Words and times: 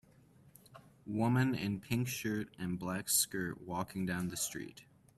Woman 1.05 1.53
in 1.53 1.79
pink 1.79 2.07
shirt 2.07 2.55
and 2.57 2.79
black 2.79 3.07
skirt 3.07 3.61
walking 3.61 4.07
down 4.07 4.29
the 4.29 4.35
street. 4.35 4.81